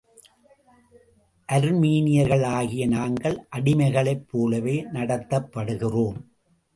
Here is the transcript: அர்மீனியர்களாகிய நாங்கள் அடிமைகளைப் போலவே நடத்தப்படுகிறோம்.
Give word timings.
அர்மீனியர்களாகிய 1.49 2.87
நாங்கள் 2.87 3.37
அடிமைகளைப் 3.49 4.25
போலவே 4.31 4.75
நடத்தப்படுகிறோம். 4.93 6.17